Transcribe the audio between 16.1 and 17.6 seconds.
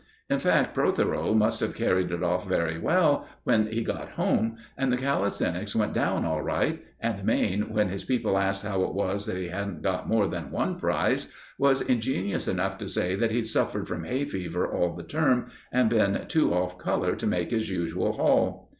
too off colour to make